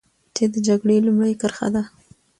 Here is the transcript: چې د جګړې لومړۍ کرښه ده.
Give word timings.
چې 0.35 0.43
د 0.53 0.55
جګړې 0.67 0.97
لومړۍ 1.05 1.33
کرښه 1.41 1.67
ده. 1.75 1.83